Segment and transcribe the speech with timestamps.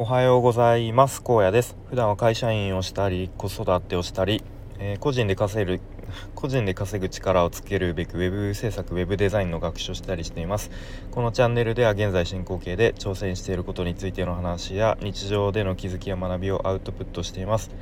[0.00, 1.24] おはようございます。
[1.24, 1.76] 高野です。
[1.90, 4.44] 普段は会社員をしたり子育てをしたり、
[4.78, 5.80] えー、個人で稼ぐ
[6.36, 10.70] 個人で稼ぐ力をつけるべく web 制作 web デザインの学習をしたりしています。
[11.10, 17.72] このチャンネルでは現在進行形で挑戦していることについての話や日常での気づきや学びをアウトプットしています。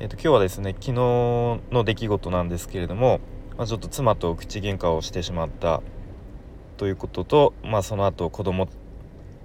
[0.00, 3.20] えっ、ー、と今日はですね昨日の出来事なんですけれども
[3.58, 5.82] まあ、ちょっと妻と口喧嘩をしてしまった
[6.78, 8.68] ということとまあその後子供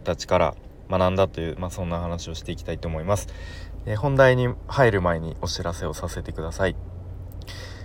[0.05, 0.55] たちから
[0.98, 3.28] 学んだという、まあ、そんな話をしていきたいと思います、
[3.86, 6.75] えー、本題に入る前にお知らせをさせてください。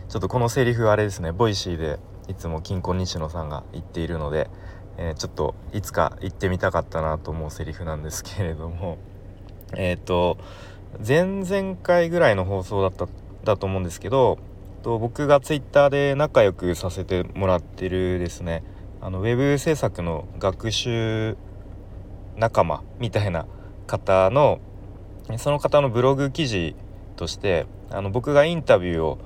[0.08, 1.32] ちょっとこのセリフあれですね。
[1.32, 4.48] Voicy でいつもキンコン西野さんが言っているので、
[4.96, 8.98] えー、ちょっといつか言ってみたかったなと思うセリフなんですけれども。
[9.76, 10.38] えっ、ー、と
[11.06, 13.06] 前々回ぐらいの放送だった
[13.44, 14.38] だと思うんですけど
[14.82, 18.62] と僕がツイッターで仲良くさせてもらってるですね
[19.00, 21.36] あのウェブ制作の学習
[22.38, 23.46] 仲間みたいな
[23.86, 24.60] 方の
[25.36, 26.74] その方のブログ記事
[27.16, 29.18] としてあの僕がインタビューを、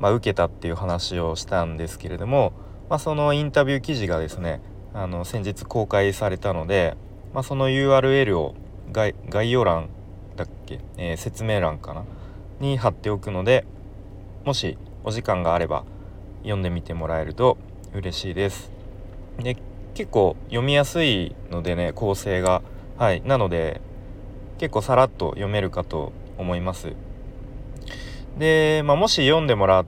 [0.00, 2.52] まあ、受けたっていう話をしたんですけれども、
[2.88, 4.62] まあ、そのインタビュー記事がですね
[4.94, 6.96] あの先日公開されたので、
[7.34, 8.54] まあ、その URL を
[8.92, 9.88] 概要欄
[10.36, 12.04] だっけ、えー、説明欄かな
[12.60, 13.66] に貼っておくので
[14.44, 15.84] もしお時間があれば
[16.42, 17.58] 読んでみてもらえると
[17.92, 18.70] 嬉しいです。
[19.38, 19.56] で
[19.94, 22.62] 結構読みやすいのでね構成が。
[22.98, 23.22] はい。
[23.22, 23.80] なので
[24.58, 26.92] 結構さらっと読めるかと思います。
[28.38, 29.86] で、まあ、もし読んでもらっ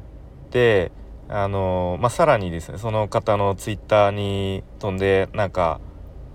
[0.50, 0.92] て
[1.28, 5.80] あのまあ、さらにですねその方のツイッターに飛んでなんか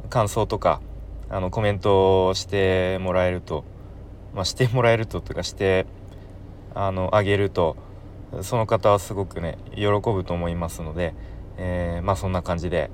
[0.10, 0.82] 感想とか
[1.30, 3.64] あのコメントをしてもらえると、
[4.34, 5.86] まあ、してもらえるとというかして
[6.76, 7.78] あのあげると
[8.42, 11.14] その方はすごくね喜ぶと思いますので、
[11.58, 12.92] えー、まあそんな感じで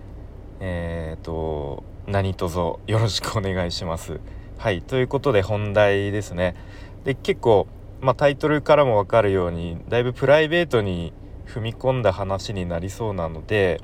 [0.59, 4.19] えっ、ー、と何卒よろしくお願いします。
[4.57, 6.55] はいということで本題ですね。
[7.03, 7.67] で結構、
[8.01, 11.13] まあ、タイトルからも分かるようにだいぶプライベートに
[11.45, 13.79] 踏み込んだ話になりそうなので、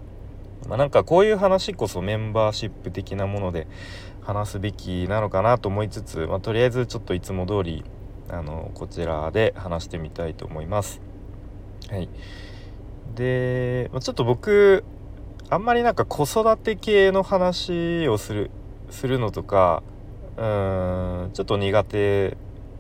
[0.68, 3.68] まあ、なんかこういう話こそメンバーシップ的なもので
[4.22, 7.84] 話すべきなのかなと思いつつ、まあ、とりあえずちょっといつも通り
[8.30, 11.02] あのこちらで話してみたいと思います。
[11.90, 12.10] はい、
[13.16, 14.84] で、まあ、ちょっと僕
[15.50, 18.52] あんまりなんか子育て系の話をする
[18.90, 19.84] するのとか
[20.38, 22.38] うんちょっと苦手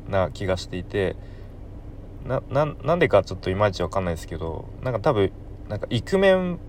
[0.10, 1.16] な気がしていて
[2.26, 5.32] ななんでかちょっといまいちわかんないですけどなんか多分
[5.70, 6.60] なんかイクメン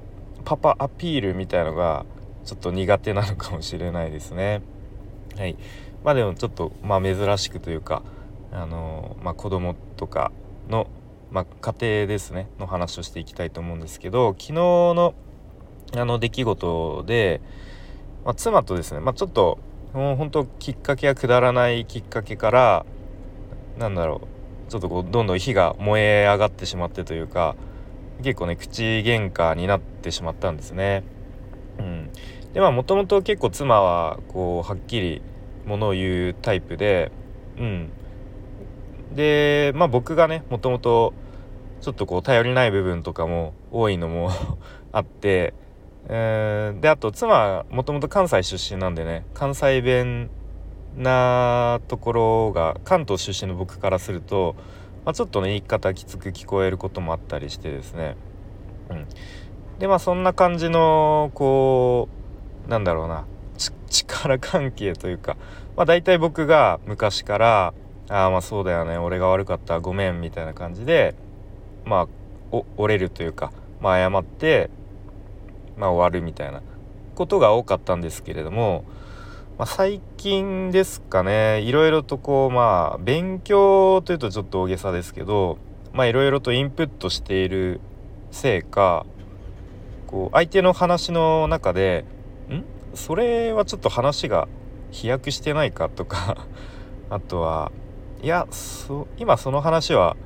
[0.44, 2.04] パパアピールみたいのが
[2.44, 4.62] ちょっと苦手なのかもしれないですね。
[5.36, 5.56] はい
[6.04, 8.02] まあでもちょっとまあ珍しくというか
[8.52, 10.32] あのまあ子供とか
[10.68, 10.86] の
[11.30, 15.14] まあ、家庭ですねの話をしていきたいと思うんですけど昨日の
[15.96, 17.40] あの出来事で、
[18.24, 19.58] まあ、妻とですね、まあ、ちょっと
[19.92, 22.86] もう本当きっかけはくだらないきっかけから
[23.78, 24.22] なんだろ
[24.68, 27.54] うちょっとこうどんどん火が燃え上がってしまってというか
[28.22, 31.04] 結構ね口喧嘩になってしまったんですね。
[31.78, 32.10] うん、
[32.52, 35.22] でまあもともと結構妻はこうはっきり
[35.66, 37.10] ものを言うタイプで、
[37.58, 37.90] うん、
[39.12, 41.12] でまあ僕がねもともと
[41.80, 44.30] ちょっとこう頼りない部分とかも多いのも
[44.92, 45.54] あって
[46.08, 50.30] えー、であと妻もともと関西出身なんでね関西弁
[50.96, 54.54] なところが関東出身の僕からすると、
[55.04, 58.16] まあ、ちょっとね言い方きつく聞こえることもあったりしてですね、
[58.90, 59.06] うん、
[59.78, 62.08] でまあそんな感じのこ
[62.66, 63.26] うなんだろうな
[63.88, 65.36] 力関係というか、
[65.76, 67.74] まあ、大体僕が昔から
[68.10, 71.14] 「ああまあそうだよね俺が悪かったごめん」みたいな感じで
[71.84, 72.08] ま
[72.52, 74.70] あ折れるというか、まあ、謝って
[75.76, 76.62] まあ、終わるみたいな
[77.14, 78.84] ことが多かったんですけれども、
[79.58, 85.58] まあ、最近ですかねいろいろとこうまあ勉強というとちょっと大げさですけど
[85.92, 87.80] まあいろいろとインプットしている
[88.32, 89.06] せいか
[90.08, 92.04] こう相手の話の中で
[92.50, 92.64] 「ん？
[92.94, 94.48] それはちょっと話が
[94.90, 96.46] 飛躍してないか?」とか
[97.10, 97.70] あとは
[98.22, 100.16] 「いやそ今その話は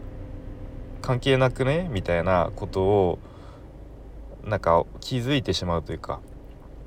[1.03, 3.19] 関係なくね?」みたいなことを
[4.49, 6.21] なんか気づいてしまうというか、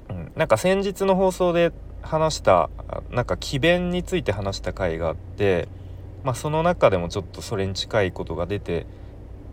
[0.10, 1.72] うん、なんか先日の放送で
[2.02, 2.70] 話した
[3.12, 5.68] なんか詭弁について話した回があって、
[6.24, 8.88] まあ、その中でもちょっとそれに近いことが出て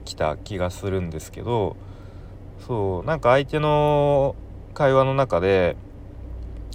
[0.05, 1.77] きた気がするんですけど
[2.67, 4.35] そうなんか相手の
[4.73, 5.77] 会話の中で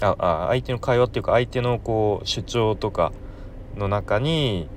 [0.01, 3.11] ああ相手の会話っていうか相手のこう主張とか
[3.75, 4.67] の中に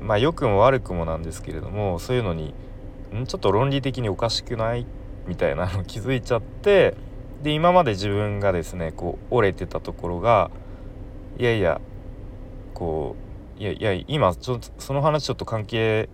[0.00, 2.54] まあ良くも悪くもなんですけれどもそういうのに
[3.14, 3.26] ん？
[3.26, 4.84] ちょっと論理的におかしくない？
[5.26, 6.94] みたいなの気づいちゃって
[7.42, 10.50] で今まで自分がですねこう折れてたところが
[11.38, 11.80] いやいや
[12.74, 13.16] こ
[13.58, 16.08] ういやいや今ちょっとその話ちょっと関係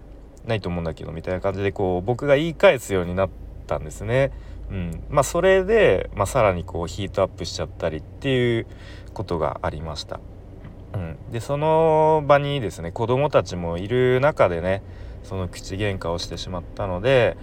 [0.46, 3.30] ないと思うんだけどみたいな感じでこう僕が言い返すようになっ
[3.66, 4.32] たんですね。
[4.70, 8.66] うん、まあそれで、まあ、さらにこうヒートアップしちゃったりっていう
[9.12, 10.20] ことがありました。
[10.94, 14.82] うん、でその場にですね子供たちもいる中でね
[15.22, 17.36] その口喧嘩をしてしまったので、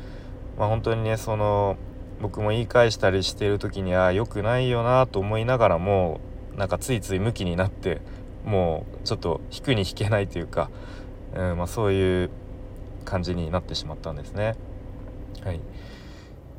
[0.60, 1.78] まあ、本当にねその
[2.22, 6.20] 僕も言い返したりしてる時には良くないよなと思いながらも
[6.58, 8.02] なんかついついムキになって
[8.44, 10.70] もうちょっと引くに引けないというか、
[11.34, 12.30] うんまあ、そういう
[13.06, 14.56] 感じになってしまったんですね。
[15.46, 15.62] はい、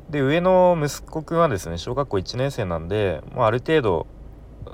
[0.09, 4.07] で上の息子くんはですね小学校1年生なんで、もうある程度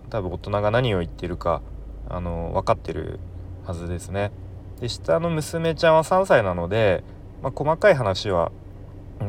[0.09, 1.61] 多分大人が何を言ってるか
[2.07, 3.19] あの分かってる
[3.65, 4.31] はずですね。
[4.79, 7.03] で下の娘ちゃんは3歳なので、
[7.41, 8.51] まあ、細かい話は、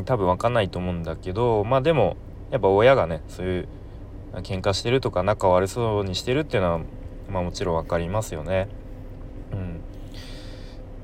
[0.04, 2.16] 多分分かんないと思うんだけどまあでも
[2.50, 3.68] やっぱ親がねそういう
[4.36, 6.80] 喧嘩してるとか仲悪そうにしてるっていうのは、
[7.30, 8.68] まあ、もちろん分かりますよね。
[9.52, 9.80] うん、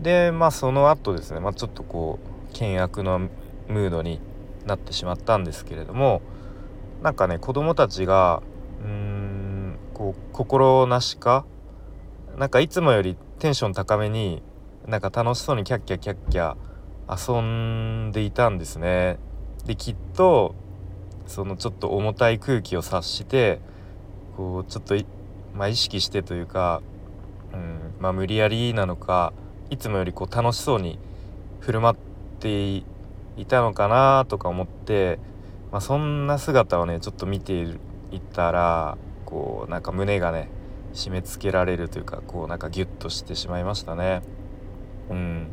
[0.03, 2.19] でまあその後ですね、まあ、ちょっとこ
[2.53, 4.21] う険悪なムードに
[4.67, 6.23] なってしまったんですけれども
[7.03, 8.43] なんかね子供たちが
[8.83, 11.45] うーんこう心なしか
[12.37, 14.43] なんかいつもよりテンション高めに
[14.87, 16.57] なんか楽しそうにキャッキャキャッキャ
[17.09, 19.19] 遊んでいたんですね。
[19.67, 20.55] できっと
[21.27, 23.61] そのちょっと重たい空気を察して
[24.37, 24.95] こうちょっと
[25.55, 26.83] まあ、意識してというか、
[27.53, 29.33] うんまあ、無理やりなのか
[29.71, 30.99] いつもよりこう楽しそうに
[31.61, 31.97] 振る舞っ
[32.41, 32.85] てい
[33.47, 35.19] たのかなとか思って、
[35.71, 37.63] まあ、そんな姿をねちょっと見て
[38.11, 40.49] いたらこうなんか胸がね
[40.93, 44.23] 締め付けられるというかこうなんかギュッとしてしまいましたね。
[45.11, 45.49] うん、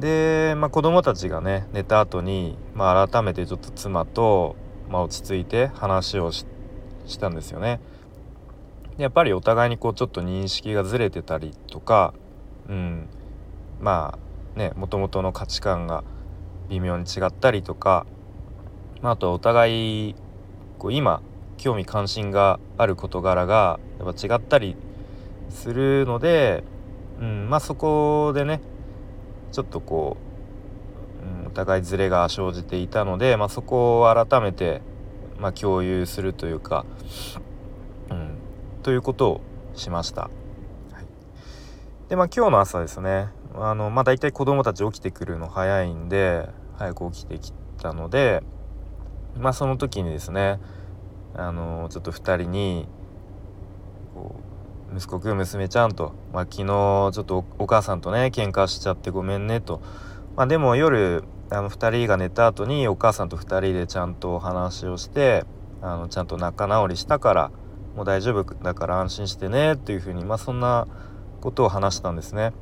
[0.00, 4.56] で、まあ、子供たちがね寝た後に、まあ、改めてちょっと妻と、
[4.88, 6.46] まあ、落ち着いて話をし
[7.18, 7.80] たんですよね。
[8.96, 12.14] やっぱりお互いにこうちょっと認識がずれてたりとか、
[12.68, 13.08] うん、
[13.80, 14.18] ま
[14.56, 16.04] あねもともとの価値観が
[16.68, 18.06] 微妙に違ったりとか、
[19.02, 20.14] まあ、あとお互い
[20.78, 21.22] こう今
[21.56, 24.76] 興味関心がある事柄がやっぱ違ったり
[25.50, 26.62] するので、
[27.20, 28.60] うん、まあそこでね
[29.54, 30.16] ちょっとこ
[31.22, 34.82] う、うん、お互いズレが生じていたので、まあ、そこを改めて、
[35.38, 36.84] まあ、共有するというか、
[38.10, 38.36] うん、
[38.82, 39.40] ということを
[39.76, 40.22] しました。
[40.22, 40.28] は
[41.00, 41.06] い、
[42.08, 48.42] でまあ今日の朝ですねあのまあ大体子供たち起きてくるの早いんで早く起きてきたので
[49.38, 50.58] まあその時にですね
[51.36, 52.88] あのちょっと2人に
[54.14, 54.43] こう
[54.94, 59.82] 息子くん娘ちゃんと、まあ、昨日ちょっとお母さんとね喧嘩しちゃってごめんねと、
[60.36, 65.44] まあ、でも夜あの2人が寝た後にお母さんと2人でちゃんとお話をして
[65.82, 67.50] あのちゃんと仲直りしたから
[67.96, 70.86] もう大丈夫だから安心してねっていうふうにまあそんな
[71.40, 72.52] ことを話したんですね。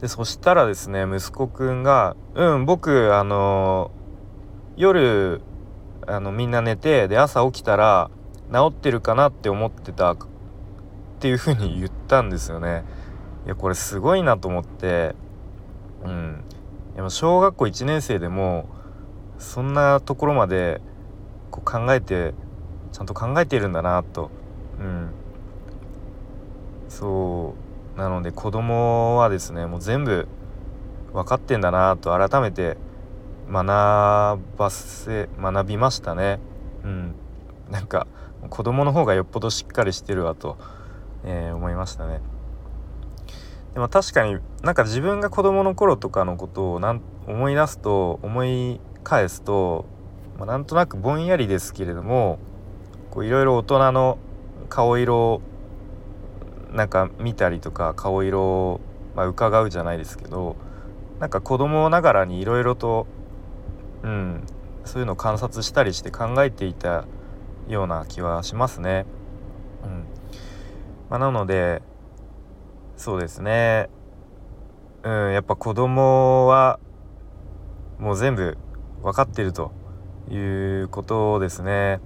[0.00, 3.92] でそしたらですね息子くんが「うん僕あの
[4.76, 5.40] 夜
[6.06, 8.10] あのみんな寝てで朝起きたら
[8.52, 10.16] 治ってるかなって思ってた
[11.24, 12.84] っていう風に言ったんですよね。
[13.46, 15.14] いやこれすごいなと思って。
[16.04, 16.44] うん。
[16.94, 18.68] でも小学校1年生でも
[19.38, 20.82] そんなところまで
[21.50, 22.34] こう考えて
[22.92, 24.30] ちゃんと考えているんだなと。
[24.78, 25.12] うん。
[26.90, 27.54] そ
[27.96, 27.98] う。
[27.98, 30.28] なので子供はですねもう全部
[31.14, 32.76] 分かってんだなと改めて
[33.50, 33.66] 学
[34.58, 36.38] ばせ学びましたね。
[36.84, 37.14] うん。
[37.70, 38.06] なんか
[38.50, 40.58] 子供の方がよっぽどしっかりしてるわと、
[41.24, 42.20] えー、思いましたね
[43.74, 49.86] でも確かになんか自分が子供の頃とかのことをなん思い出すと思い返すと、
[50.38, 52.38] まあ、なんとなくぼんやりですけれども
[53.16, 54.18] いろいろ大人の
[54.68, 55.42] 顔色を
[56.72, 58.80] なんか見たりとか顔色を、
[59.14, 60.56] まあ、伺うじゃないですけど
[61.20, 63.06] なんか子供ながらにいろいろと
[64.04, 64.44] うん、
[64.84, 67.06] そういうのを観察したりして考えていた
[67.68, 69.06] ような気はしますね。
[71.10, 71.82] まあ、なので
[72.96, 73.88] そうですね、
[75.02, 76.78] うん、やっぱ子供は
[77.98, 78.56] もう全部
[79.02, 79.72] 分かってると
[80.30, 80.36] い
[80.82, 82.00] うことですね。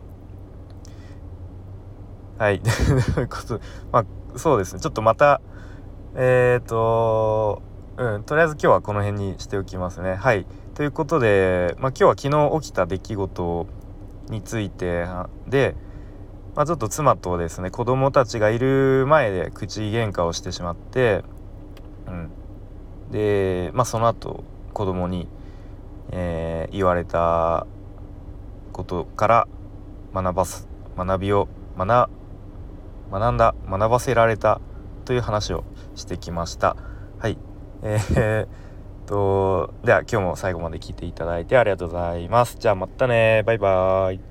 [2.38, 2.60] はい。
[3.14, 4.04] ということまあ、
[4.36, 4.80] そうですね。
[4.80, 5.40] ちょっとまた、
[6.14, 7.62] えっ、ー、と、
[7.96, 10.14] うん、とりあえず今日はこの辺にしておきますね。
[10.14, 10.46] はい。
[10.74, 13.66] ということで、まあ、今日は昨日起きた出来事
[14.28, 15.06] について
[15.48, 15.74] で、
[16.58, 21.22] まあ、ちょっと妻とですね子供たちがいる前で口喧嘩をしてしまって、
[22.08, 22.30] うん、
[23.12, 25.28] で、まあ、その後子供に、
[26.10, 27.64] えー、言われた
[28.72, 29.48] ことから
[30.12, 31.46] 学ばす学びを
[31.76, 32.10] 学
[33.12, 34.60] 学んだ学ばせられた
[35.04, 35.62] という話を
[35.94, 36.76] してきました。
[37.20, 37.38] はい。
[37.84, 42.56] えー、とでは今日も最後まで聞いていただいてありがとうございます。
[42.58, 43.44] じゃあまたね。
[43.46, 44.27] バイバーイ。